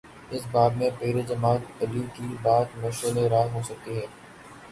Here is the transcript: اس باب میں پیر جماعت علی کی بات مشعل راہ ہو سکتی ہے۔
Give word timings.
اس 0.31 0.45
باب 0.51 0.77
میں 0.77 0.89
پیر 0.99 1.19
جماعت 1.27 1.83
علی 1.83 2.01
کی 2.13 2.35
بات 2.41 2.77
مشعل 2.77 3.17
راہ 3.31 3.47
ہو 3.53 3.61
سکتی 3.63 3.97
ہے۔ 3.97 4.05